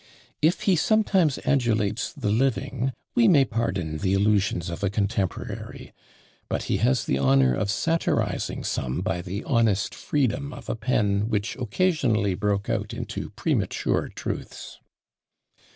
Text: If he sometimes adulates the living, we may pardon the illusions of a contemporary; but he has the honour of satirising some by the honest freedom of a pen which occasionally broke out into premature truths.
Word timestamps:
If 0.41 0.61
he 0.61 0.75
sometimes 0.75 1.37
adulates 1.45 2.11
the 2.15 2.31
living, 2.31 2.91
we 3.13 3.27
may 3.27 3.45
pardon 3.45 3.99
the 3.99 4.15
illusions 4.15 4.71
of 4.71 4.83
a 4.83 4.89
contemporary; 4.89 5.93
but 6.49 6.63
he 6.63 6.77
has 6.77 7.05
the 7.05 7.19
honour 7.19 7.53
of 7.53 7.69
satirising 7.69 8.63
some 8.63 9.01
by 9.01 9.21
the 9.21 9.43
honest 9.43 9.93
freedom 9.93 10.53
of 10.53 10.69
a 10.69 10.75
pen 10.75 11.29
which 11.29 11.55
occasionally 11.57 12.33
broke 12.33 12.67
out 12.67 12.95
into 12.95 13.29
premature 13.29 14.09
truths. 14.09 14.79